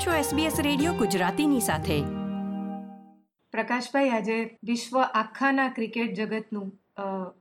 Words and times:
આપ 0.00 0.06
છો 0.06 0.12
SBS 0.16 0.56
radio 0.62 0.92
ગુજરાતીની 0.92 1.60
સાથે. 1.60 1.96
પ્રકાશભાઈ 3.52 4.10
આજે 4.10 4.36
વિશ્વ 4.64 4.98
આખાના 5.00 5.68
ક્રિકેટ 5.68 6.14
જગતનું 6.14 6.68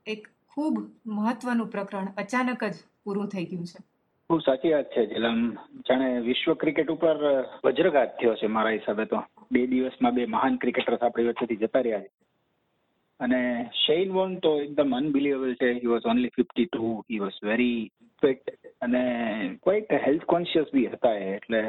એક 0.06 0.28
ખૂબ 0.48 0.80
મહત્વનું 1.06 1.68
પ્રકરણ 1.68 2.08
અચાનક 2.18 2.64
જ 2.64 2.76
પૂરું 3.04 3.28
થઈ 3.28 3.46
ગયું 3.46 3.66
છે. 3.66 3.80
ખૂબ 4.30 4.42
સાચી 4.42 4.74
વાત 4.74 4.86
છે 4.86 5.06
જીલમ 5.06 5.40
જાણે 5.90 6.20
વિશ્વ 6.20 6.54
ક્રિકેટ 6.54 6.92
ઉપર 6.92 7.16
વજ્રઘાત 7.66 8.22
થયો 8.22 8.36
છે 8.36 8.48
મારા 8.48 8.70
હિસાબે 8.70 9.06
તો. 9.06 9.24
બે 9.52 9.68
દિવસમાં 9.68 10.14
બે 10.14 10.26
મહાન 10.26 10.56
ક્રિકેટર્સ 10.56 11.02
આપણી 11.02 11.28
વચ્ચેથી 11.28 11.56
જતા 11.56 11.80
રહ્યા 11.80 12.00
છે. 12.00 12.12
અને 13.20 13.70
શેઇન 13.88 14.12
વોન 14.12 14.40
તો 14.40 14.62
એકદમ 14.62 14.98
અનબિલિવેબલ 14.98 15.54
છે. 15.54 15.72
He 15.72 15.92
was 15.94 16.06
only 16.06 16.30
fifty 16.36 16.66
two 16.66 17.06
he 17.12 17.20
was 17.20 17.44
very 17.44 17.92
fit 18.22 18.50
અને 18.82 19.04
ક્વાઇટ 19.64 19.94
હેલ્થ 20.08 20.26
કોન્શિયસ 20.34 20.74
બી 20.74 20.90
હતા 20.96 21.14
એ 21.14 21.30
એટલે. 21.36 21.62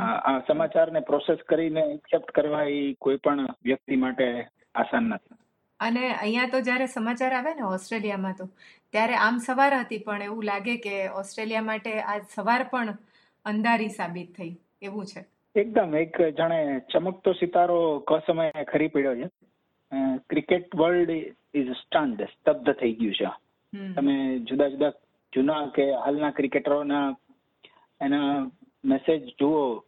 આ 0.00 0.38
સમાચારને 0.38 1.00
પ્રોસેસ 1.00 1.38
કરીને 1.48 1.80
એક્સેપ્ટ 1.80 2.30
કરવા 2.30 2.62
એ 2.62 2.92
કોઈ 2.92 3.16
પણ 3.16 3.46
વ્યક્તિ 3.64 3.96
માટે 3.96 4.46
આસાન 4.74 5.02
નથી. 5.02 5.34
અને 5.80 6.14
અહીંયા 6.14 6.48
તો 6.48 6.60
જ્યારે 6.60 6.86
સમાચાર 6.86 7.32
આવે 7.32 7.54
ને 7.54 7.62
ઓસ્ટ્રેલિયામાં 7.62 8.34
તો 8.38 8.48
ત્યારે 8.90 9.14
આમ 9.14 9.36
સવાર 9.36 9.74
હતી 9.74 9.98
પણ 9.98 10.22
એવું 10.22 10.44
લાગે 10.44 10.76
કે 10.76 11.08
ઓસ્ટ્રેલિયા 11.08 11.62
માટે 11.62 12.00
આ 12.00 12.18
સવાર 12.18 12.66
પણ 12.70 12.96
અંધારી 13.44 13.88
સાબિત 13.88 14.36
થઈ. 14.36 14.56
એવું 14.82 15.06
છે. 15.06 15.24
એકદમ 15.60 15.96
એક 15.96 16.22
જાણે 16.22 16.80
ચમકતો 16.92 17.32
સિતારો 17.32 17.98
કસમયે 17.98 18.64
ખરી 18.64 18.88
પડ્યો 18.88 19.16
છે. 19.16 19.28
ક્રિકેટ 20.28 20.76
વર્લ્ડ 20.76 21.10
ઇઝ 21.54 21.68
સ્ટન્ડ 21.68 22.22
સ્તબ્ધ 22.22 22.72
થઈ 22.72 22.92
ગયું 22.92 23.14
છે. 23.14 23.28
તમે 23.94 24.38
જુદા 24.38 24.68
જુદા 24.68 24.92
જૂના 25.34 25.66
કે 25.66 25.94
હાલના 25.94 26.30
ક્રિકેટરોના 26.30 27.16
એના 28.00 28.50
મેસેજ 28.84 29.34
જુઓ 29.40 29.84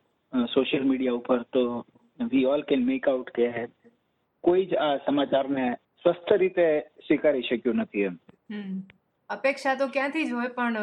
સોશિયલ 0.54 0.84
મીડિયા 0.84 1.20
ઉપર 1.20 1.42
તો 1.52 1.62
we 2.32 2.46
all 2.46 2.62
can 2.64 2.84
make 2.86 3.08
out 3.08 3.30
કે 3.30 3.46
કોઈ 4.44 4.66
જ 4.66 4.76
આ 4.86 4.98
સમાચારને 5.06 5.64
સ્વસ્થ 6.02 6.32
રીતે 6.42 6.66
સ્વીકારી 7.06 7.48
શક્યું 7.48 7.82
નથી 7.82 8.04
એમ. 8.08 8.16
અપેક્ષા 9.30 9.74
તો 9.74 9.88
ક્યાંથી 9.88 10.28
જ 10.28 10.32
હોય, 10.32 10.48
પણ 10.48 10.78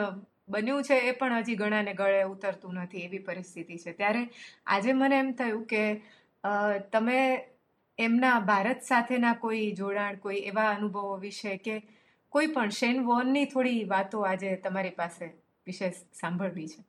બન્યું 0.50 0.84
છે 0.84 0.98
એ 1.10 1.12
પણ 1.12 1.42
હજી 1.42 1.56
ઘણાને 1.56 1.94
ગળે 1.94 2.24
ઉતરતું 2.24 2.82
નથી 2.84 3.06
એવી 3.08 3.26
પરિસ્થિતિ 3.28 3.78
છે. 3.78 3.94
ત્યારે 3.94 4.24
આજે 4.66 4.94
મને 4.94 5.20
એમ 5.20 5.32
થયું 5.34 5.66
કે 5.66 5.84
તમે 6.92 7.20
એમના 8.00 8.38
ભારત 8.50 8.82
સાથેના 8.82 9.34
કોઈ 9.44 9.72
જોડાણ, 9.74 10.22
કોઈ 10.26 10.44
એવા 10.52 10.70
અનુભવો 10.76 11.18
વિશે 11.18 11.58
કે 11.58 11.76
કોઈ 12.34 12.54
પણ 12.56 12.78
શેન 12.80 13.04
વોનની 13.06 13.46
થોડી 13.46 13.82
વાતો 13.94 14.22
આજે 14.22 14.56
તમારી 14.66 14.96
પાસે 15.02 15.26
વિશે 15.68 15.90
સાંભળવી 16.22 16.68
છે? 16.68 16.89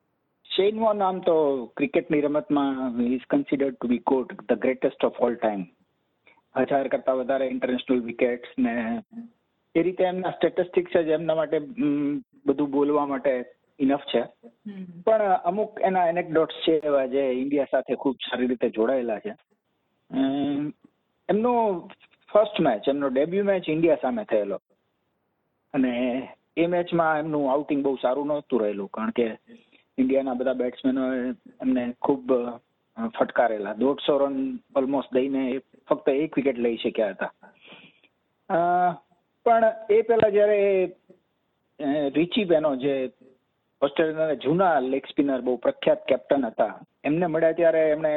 શેન 0.51 0.79
વોન 0.79 1.01
આમ 1.01 1.19
તો 1.19 1.35
ક્રિકેટની 1.77 2.23
રમતમાં 2.25 2.97
is 3.05 3.27
considered 3.29 3.75
to 3.75 3.91
be 3.91 4.03
good 4.11 4.33
the 4.39 4.59
greatest 4.65 5.05
of 5.07 5.21
all 5.27 5.35
time 5.35 5.63
હજાર 6.55 6.89
કરતા 6.93 7.15
વધારે 7.19 7.47
ઇન્ટરનેશનલ 7.47 8.01
વિકેટ્સ 8.01 8.57
ને 8.57 8.73
એ 9.75 9.83
રીતે 9.83 10.03
એમના 10.03 10.31
સ્ટેટિસ્ટિક્સ 10.31 10.97
જ 10.97 11.15
એમના 11.17 11.35
માટે 11.35 11.59
બધું 12.45 12.71
બોલવા 12.71 13.05
માટે 13.05 13.31
ઇનફ 13.79 14.05
છે. 14.11 14.23
પણ 15.05 15.23
અમુક 15.43 15.79
એના 15.81 16.09
એનેક્ડોટ્સ 16.09 16.59
છે 16.65 16.75
એવા 16.83 17.05
જે 17.05 17.23
ઇન્ડિયા 17.33 17.71
સાથે 17.71 17.95
ખૂબ 17.95 18.17
સારી 18.27 18.51
રીતે 18.51 18.69
જોડાયેલા 18.69 19.19
છે. 19.19 19.33
એમનો 21.29 21.53
ફર્સ્ટ 22.29 22.59
મેચ 22.59 22.87
એમનો 22.87 23.09
ડેબ્યુ 23.09 23.43
મેચ 23.43 23.69
ઇન્ડિયા 23.69 24.03
સામે 24.03 24.23
થયેલો. 24.25 24.59
અને 25.73 25.91
એ 26.57 26.67
મેચમાં 26.67 27.19
એમનું 27.19 27.51
આઉટિંગ 27.51 27.83
બહુ 27.83 27.97
સારું 28.01 28.27
નહોતું 28.27 28.61
રહેલું 28.61 28.93
કારણ 28.93 29.19
કે 29.19 29.27
ઇન્ડિયાના 29.97 30.39
બધા 30.39 30.59
બેટ્સમેનો 30.61 31.05
એમને 31.61 31.83
ખૂબ 32.01 32.33
ફટકારેલા. 33.17 33.79
દોઢસો 33.83 34.17
રન 34.17 34.37
ઓલમોસ્ટ 34.75 35.15
દઈને 35.17 35.41
ફક્ત 35.89 36.07
એક 36.23 36.37
વિકેટ 36.37 36.59
લઈ 36.65 36.77
શક્યા 36.83 37.13
હતા. 37.13 37.31
પણ 39.45 39.65
એ 39.89 39.97
પહેલા 40.09 40.35
જ્યારે 40.37 40.59
રિચી 42.17 42.45
બેનો 42.45 42.71
જે 42.85 42.95
ઓસ્ટ્રેલિયાના 43.81 44.41
જૂના 44.45 44.75
લેગ 44.93 45.05
સ્પિનર 45.11 45.41
બહુ 45.41 45.57
પ્રખ્યાત 45.57 46.07
કેપ્ટન 46.09 46.47
હતા 46.47 46.73
એમને 47.03 47.27
મળ્યા 47.27 47.59
ત્યારે 47.59 47.83
એમણે 47.91 48.13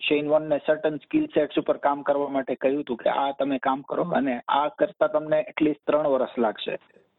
શેન 0.00 0.30
વોનને 0.32 0.56
સર્ટન 0.66 0.96
સ્કિલ 1.02 1.26
સેટ્સ 1.34 1.60
ઉપર 1.62 1.78
કામ 1.86 2.00
કરવા 2.08 2.34
માટે 2.36 2.54
કહ્યું 2.56 2.82
હતું 2.82 3.00
કે 3.02 3.10
આ 3.14 3.30
તમે 3.40 3.58
કામ 3.66 3.82
કરો 3.90 4.06
અને 4.20 4.34
આ 4.60 4.68
કરતા 4.78 5.08
તમને 5.08 5.40
એટલીસ્ટ 5.50 5.84
ત્રણ 5.86 6.12
વર્ષ 6.14 6.38
લાગશે. 6.44 6.74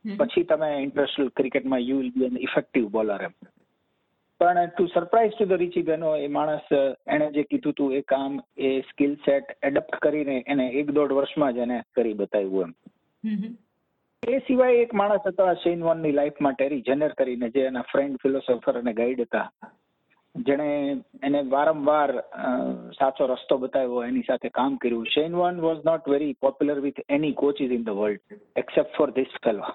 પછી 0.06 0.46
તમે 0.50 0.70
ઇન્ટરનેશનલ 0.86 1.30
ક્રિકેટમાં 1.40 1.86
you 1.90 2.00
will 2.00 2.12
be 2.16 2.26
an 2.30 2.42
effective 2.48 2.90
bowler 2.96 3.22
એમ. 3.28 3.36
પણ 4.44 4.70
to 4.70 4.86
surprise 4.94 5.36
to 5.36 5.46
the 5.50 5.60
Richie 5.60 5.86
Benaud 5.90 6.14
એ 6.20 6.30
માણસ 6.38 6.72
એણે 7.08 7.28
જે 7.36 7.44
કીધું 7.44 7.76
હતું 7.76 7.94
એ 7.98 8.02
કામ 8.14 8.40
એ 8.70 8.72
સ્કિલ 8.90 9.14
સેટ 9.26 9.54
એડપ્ટ 9.64 10.00
કરીને 10.06 10.40
એને 10.46 10.66
એક 10.80 10.96
દોઢ 10.98 11.14
વર્ષમાં 11.20 11.56
જ 11.56 11.68
એને 11.68 11.78
કરી 11.96 12.18
બતાવ્યું 12.22 12.74
એમ. 13.24 13.54
એ 14.24 14.40
સિવાય 14.48 14.82
એક 14.82 14.98
માણસ 15.02 15.30
હતા 15.30 15.54
શેન 15.64 15.86
વોનની 15.88 16.18
લાઈફમાં 16.20 16.58
ટેરી 16.58 16.84
જેનર 16.90 17.14
કરીને 17.14 17.50
જે 17.56 17.64
એના 17.70 17.88
ફ્રેન્ડ 17.92 18.22
ફિલોસોફર 18.24 18.82
અને 18.82 18.94
ગાઈડ 19.00 19.24
હતા. 19.26 19.48
જેણે 20.36 20.70
એને 21.24 21.42
વારંવાર 21.50 22.12
સાચો 23.00 23.28
રસ્તો 23.28 23.58
બતાવ્યો 23.58 24.04
એની 24.04 24.28
સાથે 24.28 24.50
કામ 24.50 24.78
કર્યું. 24.78 25.10
Shane 25.16 25.36
Warne 25.36 25.60
was 25.62 25.82
not 25.86 26.08
very 26.08 26.40
popular 26.42 26.80
with 26.82 27.02
any 27.10 27.40
coaches 27.42 27.72
in 27.72 27.84
the 27.84 28.00
world 28.00 28.40
except 28.56 28.96
for 28.98 29.10
this 29.12 29.36
fellow 29.44 29.66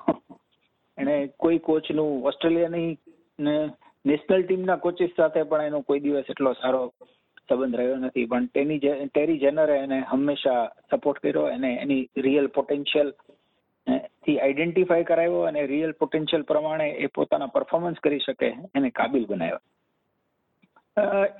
એણે 0.98 1.16
કોઈ 1.38 1.58
કોચનું 1.66 2.26
ઓસ્ટ્રેલિયાની 2.26 2.90
નેશનલ 4.08 4.42
ટીમના 4.42 4.76
કોચિસ 4.76 5.10
સાથે 5.16 5.42
પણ 5.42 5.62
એનો 5.62 5.80
કોઈ 5.80 6.00
દિવસ 6.00 6.24
એટલો 6.30 6.52
સારો 6.52 6.92
સંબંધ 7.48 7.76
રહ્યો 7.76 7.96
નથી. 7.96 8.24
પણ 8.24 8.46
તેની 8.46 8.78
જે- 8.78 9.06
ટેરી 9.14 9.38
જેનરે 9.38 9.78
એને 9.78 10.00
હંમેશા 10.00 10.70
સપોર્ટ 10.90 11.18
કર્યો 11.18 11.42
અને 11.42 11.78
એની 11.82 12.08
રિયલ 12.16 12.46
પોટેન્શિયલથી 12.46 14.38
આઈડેન્ટિફાય 14.38 15.04
કરાવ્યો 15.04 15.40
અને 15.40 15.66
રિયલ 15.66 15.92
પોટેન્શિયલ 15.92 16.42
પ્રમાણે 16.42 16.90
એ 16.90 17.06
પોતાના 17.06 17.46
પરફોર્મન્સ 17.46 17.96
કરી 18.02 18.18
શકે, 18.18 18.54
એને 18.74 18.90
કાબિલ 18.90 19.26
બનાવ્યો. 19.26 19.58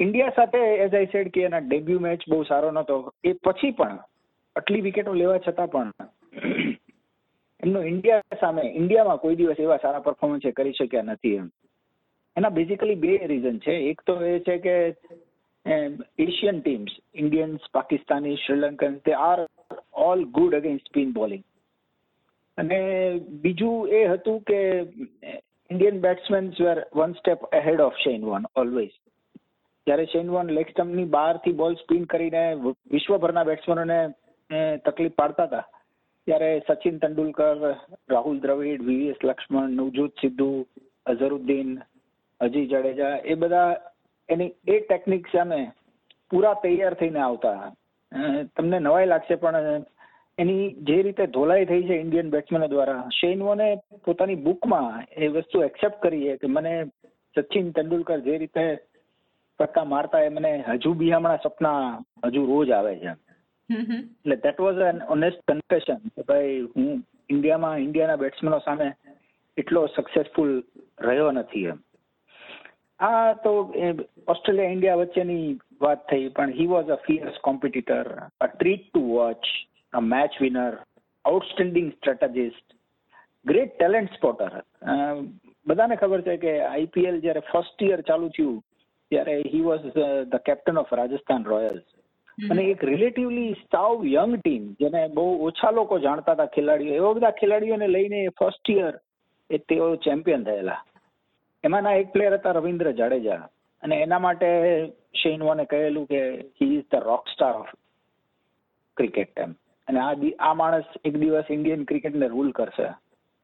ઇન્ડિયા 0.01 0.29
સાથે 0.29 0.59
એઝ 0.59 0.95
આઈ 0.95 1.07
સેડ 1.07 1.31
કે 1.31 1.43
એના 1.43 1.59
ડેબ્યુ 1.59 2.01
મેચ 2.01 2.21
બહુ 2.29 2.43
સારો 2.43 2.71
નતો. 2.71 3.15
એ 3.25 3.33
પછી 3.33 3.71
પણ, 3.71 3.99
આટલી 4.57 4.81
વિકેટો 4.81 5.13
લેવા 5.13 5.39
છતાં 5.39 5.69
પણ, 5.69 5.93
એમનો 7.63 7.83
ઇન્ડિયા 7.83 8.23
સામે 8.41 8.63
ઇન્ડિયામાં 8.63 9.17
કોઈ 9.17 9.37
દિવસ 9.37 9.57
એવા 9.59 9.77
સારા 9.77 9.99
પરફોર્મન્સ 9.99 10.43
એ 10.45 10.51
કરી 10.51 10.73
શક્યા 10.73 11.03
નથી 11.03 11.35
એમ. 11.35 11.51
એના 12.39 12.57
બેઝિકલી 12.59 13.01
બે 13.05 13.15
રીઝન 13.33 13.59
છે. 13.65 13.75
એક 13.91 14.05
તો 14.07 14.15
એ 14.33 14.35
છે 14.49 14.57
કે 14.67 14.77
Asian 16.27 16.61
teams 16.61 16.93
Indians 17.23 17.71
Pakistani 17.73 18.41
Sri Lankan 18.45 19.01
તે 19.07 19.17
are 19.29 19.41
all 20.09 20.25
good 20.39 20.55
against 20.59 20.91
spin 20.91 21.11
bowling 21.19 21.45
અને 22.59 22.79
બીજું 23.43 23.93
એ 23.99 24.01
હતું 24.13 24.39
કે 24.51 24.61
Indian 25.71 26.01
batsmen 26.07 26.49
were 26.61 26.79
one 26.95 27.17
step 27.19 27.45
ahead 27.53 27.85
of 27.87 27.99
Shane 28.05 28.25
Warne 28.31 28.47
always 28.63 28.95
જ્યારે 29.87 30.07
શેન 30.13 30.31
વોન 30.35 30.55
લેગ 30.57 30.71
સ્ટમ્પની 30.71 31.13
બહારથી 31.17 31.59
બોલ 31.61 31.77
સ્પિન 31.83 32.07
કરીને 32.07 32.45
વિશ્વભરના 32.95 33.49
બેટ્સમેનોને 33.51 34.01
તકલીફ 34.87 35.19
પાડતા 35.21 35.47
હતા. 35.49 35.67
ત્યારે 36.27 36.51
સચિન 36.67 36.99
તેંડુલકર, 37.03 37.61
રાહુલ 38.13 38.41
દ્રવિડ 38.43 38.83
વીવીએસ 38.89 39.21
લક્ષ્મણ, 39.25 39.77
નવજોત 39.79 40.13
સિદ્ધુ 40.21 40.49
અઝરુદ્દીન 41.07 41.71
અજય 42.41 42.65
જાડેજા 42.67 43.15
એ 43.25 43.35
બધા 43.35 43.69
એની 44.29 44.55
એ 44.67 44.81
ટેકનિક 44.81 45.31
સામે 45.33 45.61
પૂરા 46.31 46.55
તૈયાર 46.55 46.95
થઈને 46.95 47.21
આવતા 47.21 47.73
તમને 48.57 48.79
નવાઈ 48.79 49.07
લાગશે 49.07 49.37
પણ 49.37 49.87
એની 50.39 50.67
જે 50.83 51.03
રીતે 51.03 51.25
ધોલાઈ 51.27 51.67
થઈ 51.67 51.83
છે 51.83 52.01
ઇન્ડિયન 52.01 52.31
બેટ્સમેનો 52.31 52.69
દ્વારા 52.69 53.09
શેન 53.21 53.43
વોને 53.43 53.69
પોતાની 54.05 54.43
બુકમાં 54.47 55.07
એ 55.17 55.29
વસ્તુ 55.29 55.63
એક્સેપ્ટ 55.63 56.03
કરી 56.03 56.23
છે 56.23 56.37
કે 56.37 56.47
મને 56.47 56.75
સચિન 57.37 57.73
તેંડુલકર 57.73 58.21
જે 58.21 58.39
રીતે 58.39 58.65
પટ્ટા 59.59 59.85
મારતા 59.85 60.21
એ 60.21 60.29
મને 60.29 60.53
હજુ 60.69 60.95
બી 60.95 61.11
હમણાં 61.11 61.43
સપના 61.43 61.81
હજુ 62.25 62.47
રોજ 62.47 62.71
આવે 62.71 62.95
છે. 62.97 63.13
એટલે 63.71 64.37
that 64.37 64.59
was 64.59 64.81
an 64.91 65.03
honest 65.09 65.43
confession 65.49 66.01
કે 66.15 66.23
ભાઈ 66.23 66.61
હું 66.77 67.03
ઇન્ડિયામાં 67.29 67.79
ઇન્ડિયાના 67.79 68.17
બેટ્સમેનો 68.17 68.61
સામે 68.61 68.89
એટલો 69.57 69.87
સક્સેસફુલ 69.87 70.53
રહ્યો 71.01 71.33
નથી 71.33 71.67
એમ. 71.73 71.81
આ 73.01 73.35
તો 73.35 73.51
ઓસ્ટ્રેલિયા 74.27 74.71
ઇન્ડિયા 74.71 74.97
વચ્ચેની 74.97 75.59
વાત 75.81 76.01
થઈ 76.11 76.31
પણ 76.31 76.53
he 76.53 76.67
was 76.67 76.89
a 76.91 76.97
fierce 76.97 77.37
competitor 77.41 78.09
a 78.41 78.49
treat 78.49 78.89
to 78.89 79.03
watch 79.11 79.51
a 79.93 80.01
match 80.07 80.39
winner 80.41 80.79
outstanding 81.25 81.93
strategist 81.93 82.77
great 83.47 83.77
talent 83.77 84.17
spotter 84.17 84.57
બધાને 85.67 85.97
ખબર 85.97 86.23
છે 86.23 86.37
કે 86.37 86.57
આઈપીએલ 86.63 87.21
જ્યારે 87.21 87.45
ફર્સ્ટ 87.53 87.83
યર 87.83 88.03
ચાલુ 88.03 88.31
થયું 88.31 88.59
ત્યારે 89.11 89.39
he 89.45 89.63
was 89.63 89.87
the 89.95 90.43
captain 90.45 90.77
of 90.77 90.93
Rajasthan 90.93 91.45
Royals 91.45 91.87
અને 92.51 92.65
એક 92.71 92.83
રિલેટિવલી 92.83 93.55
સાવ 93.67 94.07
યંગ 94.09 94.37
ટીમ 94.39 94.71
જેને 94.81 95.01
બહુ 95.11 95.29
ઓછા 95.47 95.71
લોકો 95.71 95.99
જાણતા 95.99 96.35
હતા 96.35 96.47
ખેલાડીઓ 96.49 96.95
એવા 96.95 97.15
બધા 97.15 97.39
ખેલાડીઓને 97.41 97.89
લઈને 97.89 98.21
ફર્સ્ટ 98.39 98.69
યર 98.71 98.95
એ 99.51 99.59
તેઓ 99.59 99.97
ચેમ્પિયન 99.97 100.45
થયેલા. 100.45 100.83
એમાંના 101.65 102.01
એક 102.01 102.13
પ્લેયર 102.15 102.35
હતા 102.37 102.57
રવિન્દ્ર 102.59 102.91
જાડેજા 103.01 103.43
અને 103.83 103.97
એના 104.05 104.25
માટે 104.27 104.49
શેન 105.23 105.43
વોને 105.49 105.65
કહેલું 105.65 106.07
કે 106.07 106.21
he 106.61 106.71
is 106.77 106.87
the 106.93 107.07
rock 107.09 107.29
star 107.35 107.55
of 107.63 107.73
cricket 108.97 109.43
એમ. 109.45 109.53
અને 109.89 110.01
આ 110.01 110.15
આ 110.49 110.55
માણસ 110.55 110.89
એક 111.05 111.21
દિવસ 111.23 111.51
ઇન્ડિયન 111.51 111.85
ક્રિકેટને 111.85 112.29
રૂલ 112.29 112.51
કરશે. 112.53 112.89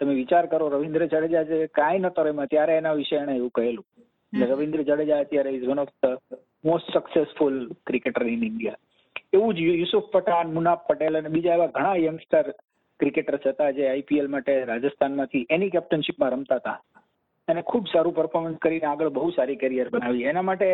તમે 0.01 0.15
વિચાર 0.15 0.45
કરો 0.47 0.69
રવિન્દ્ર 0.69 1.07
જાડેજા 1.07 1.45
જે 1.51 1.59
કાંઈ 1.81 1.99
નતો 1.99 2.25
રમ્યો 2.25 2.53
ત્યારે 2.55 2.79
એના 2.79 2.99
વિશે 3.03 3.17
એને 3.17 3.37
એવું 3.37 3.51
કહેલું. 3.51 3.87
એટલે 4.33 4.47
રવિન્દ્ર 4.55 4.83
જાડેજા 4.83 5.21
અત્યારે 5.25 5.57
is 5.59 5.69
one 5.69 5.85
of 5.85 5.95
the 6.03 6.39
most 6.65 6.97
successful 6.97 7.57
cricketer 7.87 8.27
in 8.27 8.45
India 8.45 8.83
એવું 9.33 9.55
જ 9.57 9.61
યુસુફ 9.61 10.09
પઠાણ 10.15 10.55
મુનાફ 10.57 10.87
પટેલ 10.89 11.19
અને 11.21 11.29
બીજા 11.29 11.59
એવા 11.59 11.75
ઘણા 11.77 12.03
યંગસ્ટર 12.07 12.47
ક્રિકેટર્સ 13.01 13.47
હતા 13.47 13.71
જે 13.71 13.89
આઈપીએલ 13.89 14.29
માટે 14.29 14.53
રાજસ્થાનમાંથી 14.65 15.47
એની 15.51 15.71
કેપ્ટનશીપમાં 15.71 16.35
રમતા 16.35 16.57
હતા. 16.57 16.79
એને 17.49 17.63
ખૂબ 17.63 17.91
સારું 17.93 18.15
પરફોર્મન્સ 18.15 18.59
કરીને 18.59 18.87
આગળ 18.87 19.09
બહુ 19.09 19.31
સારી 19.31 19.57
કેરિયર 19.57 19.89
બનાવી. 19.89 20.25
એના 20.25 20.43
માટે 20.43 20.69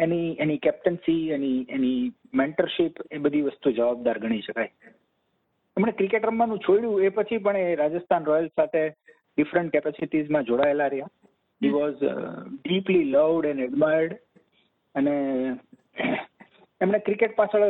એની 0.00 0.32
એની 0.40 0.58
કેપ્ટન્સી 0.58 1.30
એની 1.30 1.66
એની 1.70 2.12
મેન્ટરશીપ 2.34 3.00
એ 3.10 3.18
બધી 3.18 3.42
વસ્તુ 3.42 3.72
જવાબદાર 3.72 4.18
ગણી 4.18 4.40
શકાય. 4.40 4.72
એમણે 5.76 5.92
ક્રિકેટ 5.92 6.26
રમવાનું 6.26 6.64
છોડ્યું 6.68 7.04
એ 7.04 7.08
પછી 7.08 7.38
પણ 7.38 7.56
એ 7.56 7.74
રાજસ્થાન 7.74 8.24
રોયલ્સ 8.24 8.54
સાથે 8.56 8.82
ડિફરન્ટ 9.36 9.72
કેપેસિટીઝમાં 9.72 10.44
જોડાયેલા 10.44 10.88
રહ્યા. 10.88 11.12
He 11.60 11.68
was 11.68 12.02
deeply 12.64 13.04
loved 13.04 13.46
and 13.46 13.66
admired 13.68 14.14
અને 14.94 15.14
એમણે 16.80 16.98
ક્રિકેટ 16.98 17.36
પાછળ 17.36 17.66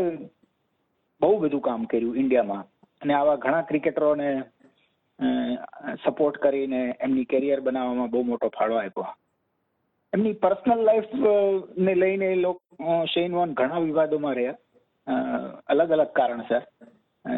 બહુ 1.20 1.38
બધું 1.38 1.60
કામ 1.60 1.84
કર્યું 1.84 2.16
ઇન્ડિયામાં 2.16 2.64
અને 3.02 3.14
આવા 3.14 3.36
ઘણા 3.36 3.62
ક્રિકેટરોને 3.62 4.28
સપોર્ટ 6.04 6.36
કરીને 6.36 6.80
એમની 7.00 7.24
કેરિયર 7.24 7.60
બનાવવામાં 7.60 8.10
બહુ 8.10 8.22
મોટો 8.22 8.48
ફાળો 8.48 8.76
આપ્યો. 8.76 9.06
એમની 10.12 10.40
પર્સનલ 10.42 10.80
લાઈફ 10.84 11.12
ને 11.78 11.94
લઈને 11.94 12.26
એ 12.26 12.34
લોકો 12.34 13.04
શેન 13.12 13.34
વોન 13.34 13.52
ઘણા 13.52 13.78
વિવાદોમાં 13.78 14.34
રહ્યા. 14.34 14.58
અલગ 15.66 15.90
અલગ 15.90 16.10
કારણસર. 16.12 16.62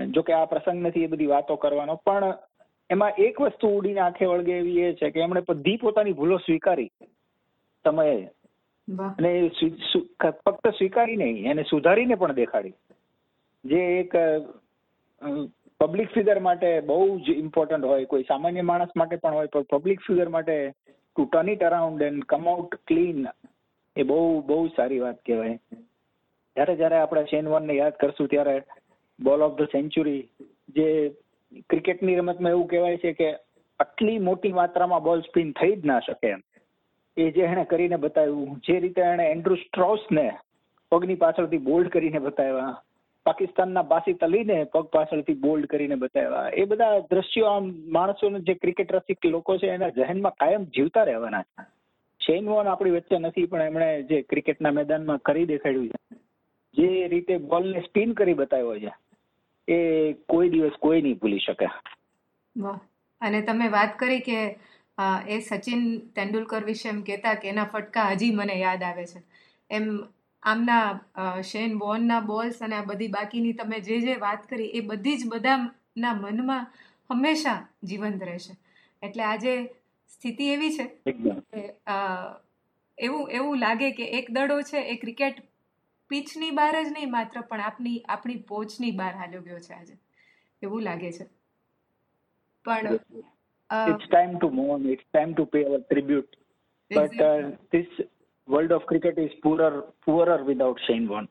જો 0.07 0.23
કે 0.23 0.33
આ 0.33 0.45
પ્રસંગ 0.45 0.87
નથી 0.87 1.05
એ 1.05 1.07
બધી 1.07 1.27
વાતો 1.27 1.57
કરવાનો. 1.57 1.97
પણ 2.07 2.35
એમાં 2.91 3.19
એક 3.19 3.41
વસ્તુ 3.41 3.69
ઉડીને 3.79 4.01
આંખે 4.01 4.27
વળગે 4.27 4.55
એવી 4.59 4.81
એ 4.81 4.95
છે 4.95 5.11
કે 5.11 5.21
એમણે 5.21 5.43
બધી 5.49 5.77
પોતાની 5.77 6.13
ભૂલો 6.13 6.39
સ્વીકારી 6.39 6.91
સમયે. 7.85 8.25
અને 8.89 9.31
ફક્ત 10.23 10.69
સ્વીકારી 10.69 11.17
નહીં 11.17 11.51
એને 11.51 11.63
સુધારીને 11.71 12.15
પણ 12.15 12.33
દેખાડી. 12.33 12.75
જે 13.65 13.81
એક 14.01 14.13
પબ્લિક 15.81 16.13
ફિગર 16.15 16.39
માટે 16.41 16.69
બહુ 16.81 17.19
જ 17.19 17.37
ઇમ્પોર્ટન્ટ 17.45 17.85
હોય, 17.85 18.05
કોઈ 18.05 18.23
સામાન્ય 18.23 18.63
માણસ 18.63 18.93
માટે 18.97 19.17
પણ 19.17 19.35
હોય, 19.35 19.47
પણ 19.47 19.63
પબ્લિક 19.63 20.01
ફિગર 20.07 20.29
માટે 20.29 20.57
to 21.17 21.25
turn 21.25 21.49
it 21.49 21.63
around 21.63 22.03
and 22.03 22.25
come 22.25 22.49
out 22.49 22.79
clean 22.87 23.27
એ 23.97 24.03
બહુ 24.03 24.21
બહુ 24.47 24.69
સારી 24.77 25.01
વાત 25.01 25.19
કહેવાય. 25.27 25.59
જ્યારે 26.57 26.77
જ્યારે 26.77 27.01
આપણે 27.01 27.25
શેન 27.31 27.49
વોનને 27.49 27.75
યાદ 27.75 28.01
કરશું 28.01 28.29
ત્યારે 28.29 28.57
બોલ 29.19 29.43
ઓફ 29.43 29.59
ધ 29.59 29.71
સેન્ચુરી 29.73 30.23
જે 30.77 30.89
ક્રિકેટની 31.71 32.17
રમતમાં 32.19 32.53
એવું 32.53 32.69
કહેવાય 32.69 32.97
છે 32.97 33.13
કે 33.13 33.29
આટલી 33.81 34.19
મોટી 34.19 34.53
માત્રામાં 34.53 35.03
બોલ 35.03 35.21
સ્પિન 35.21 35.53
થઈ 35.53 35.77
જ 35.77 35.87
ના 35.87 36.01
શકે 36.01 36.29
એમ. 36.29 36.43
એ 37.17 37.31
જે 37.31 37.43
એણે 37.43 37.65
કરીને 37.65 37.97
બતાવ્યું, 37.97 38.59
જે 38.67 38.81
રીતે 38.81 39.03
એણે 39.03 39.27
એન્ડ્રુ 39.31 39.57
સ્ટ્રોસને 39.57 40.27
પગની 40.93 41.15
પાછળથી 41.15 41.67
બોલ્ડ 41.69 41.89
કરીને 41.89 42.19
બતાવ્યા 42.19 42.75
પાકિસ્તાનના 43.27 43.83
બાસિત 43.85 44.25
અલીને 44.25 44.57
પગ 44.65 44.85
પાછળથી 44.87 45.35
બોલ્ડ 45.37 45.67
કરીને 45.67 45.97
બતાવ્યા. 45.97 46.51
એ 46.55 46.65
બધા 46.65 46.99
દ્રશ્યો 47.11 47.47
આમ 47.47 47.71
માણસોને 47.89 48.41
જે 48.41 48.55
ક્રિકેટ 48.55 48.93
રસિક 48.93 49.27
લોકો 49.27 49.57
છે 49.59 49.69
એના 49.69 49.95
જહેનમાં 49.99 50.35
કાયમ 50.35 50.65
જીવતા 50.75 51.05
રહેવાના 51.05 51.43
છે. 51.43 51.65
શેન 52.21 52.49
વોન 52.49 52.69
આપણી 52.69 52.91
વચ્ચે 52.91 53.19
નથી, 53.19 53.47
પણ 53.47 53.63
એમણે 53.63 53.89
જે 54.03 54.23
ક્રિકેટના 54.25 54.71
મેદાનમાં 54.73 55.19
કરી 55.21 55.47
દેખાડ્યું 55.47 55.89
છે. 55.89 55.99
જે 56.75 57.09
રીતે 57.09 57.35
બોલને 57.51 57.81
સ્પિન 57.81 58.13
કરી 58.13 58.35
બતાવ્યો 58.35 58.79
છે, 58.79 58.93
એ 59.69 59.79
કોઈ 60.29 60.49
દિવસ 60.49 60.79
કોઈ 60.79 61.03
નહીં 61.03 61.19
ભૂલી 61.19 61.45
શકે. 61.47 61.69
અને 63.21 63.43
તમે 63.43 63.69
વાત 63.69 63.93
કરી 63.99 64.21
કે 64.21 64.39
એ 65.29 65.39
સચિન 65.41 65.85
તેંડુલકર 66.17 66.65
વિશે 66.65 66.89
એમ 66.89 67.01
કહેતા 67.03 67.35
કે 67.35 67.49
એના 67.49 67.71
ફટકા 67.73 68.09
હજી 68.11 68.35
મને 68.35 68.57
યાદ 68.59 68.83
આવે 68.83 69.07
છે. 69.07 69.21
એમ 69.71 69.87
આમના 70.45 71.43
શેન 71.43 71.79
વોનના 71.79 72.21
બોલ્સ 72.23 72.63
અને 72.63 72.77
આ 72.77 72.85
બધી 72.85 73.09
બાકીની 73.09 73.53
તમે 73.53 73.81
જે 73.81 74.01
જે 74.01 74.17
વાત 74.17 74.43
કરી 74.49 74.71
એ 74.73 74.81
બધી 74.87 75.17
જ 75.17 75.29
બધાના 75.29 76.15
મનમાં 76.15 76.67
હંમેશા 77.11 77.59
જીવંત 77.85 78.23
રહેશે. 78.23 78.53
એટલે 79.03 79.25
આજે 79.25 79.55
સ્થિતિ 80.11 80.49
એવી 80.49 80.77
છે 80.77 80.87
કે 81.53 81.63
એવું 82.99 83.31
એવું 83.31 83.59
લાગે 83.59 83.91
કે 83.91 84.05
એક 84.19 84.31
દડો 84.31 84.61
છે 84.63 84.83
એ 84.93 84.97
ક્રિકેટ 84.97 85.43
પીચની 86.11 86.51
બહાર 86.51 86.75
જ 86.83 86.89
નહીં 86.89 87.11
માત્ર 87.11 87.41
પણ 87.41 87.61
આપની 87.61 87.99
આપણી 88.09 88.43
પોચની 88.49 88.93
બહાર 88.93 89.15
હાલ્યો 89.15 89.43
ગયો 89.43 89.61
છે 89.61 89.75
આજે. 89.75 89.97
એવું 90.63 90.83
લાગે 90.83 91.13
છે. 91.13 91.27
પણ 92.65 92.93
it's 93.71 94.07
time 94.09 94.37
to 94.39 94.49
mourn 94.51 94.91
it's 94.91 95.07
time 95.09 95.33
to 95.33 95.45
pay 95.53 95.65
our 95.65 95.81
tribute 95.81 96.37
but 96.91 97.23
this 97.73 97.93
world 98.49 98.73
of 98.77 98.87
cricket 98.91 99.19
is 99.25 99.37
poor 99.45 99.73
poorer 100.07 100.41
without 100.49 100.81
Shane 100.87 101.05
Warne 101.13 101.27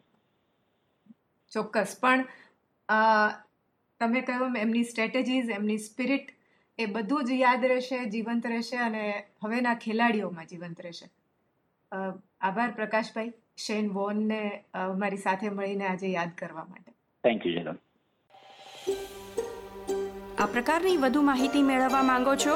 ચોક્કસ. 1.51 1.92
પણ 2.04 2.21
તમે 4.01 4.21
કહ્યું 4.30 4.56
એમની 4.63 4.86
સ્ટ્રેટેજીઝ 4.92 5.50
એમની 5.57 5.81
સ્પિરિટ 5.88 6.27
એ 6.80 6.86
બધું 6.95 7.27
જ 7.27 7.30
યાદ 7.44 7.65
રહેશે 7.71 8.00
જીવંત 8.15 8.45
રહેશે 8.54 8.77
અને 8.88 9.04
હવેના 9.44 9.75
ખેલાડીઓમાં 9.86 10.50
જીવંત 10.51 10.80
રહેશે. 10.88 11.07
આભાર 12.42 12.71
પ્રકાશભાઈ 12.80 13.33
શેન 13.65 13.86
વોનને 13.98 14.42
મારી 15.01 15.24
સાથે 15.25 15.50
મળીને 15.57 15.86
આજે 15.88 16.07
યાદ 16.18 16.31
કરવા 16.42 16.68
માટે. 16.69 16.92
થેન્ક 17.24 17.45
યુ 17.45 17.54
જનમ 17.57 17.77
આ 20.44 20.48
પ્રકારની 20.54 20.98
વધુ 21.04 21.21
માહિતી 21.27 21.65
મેળવવા 21.68 22.06
માંગો 22.12 22.33
છો 22.45 22.56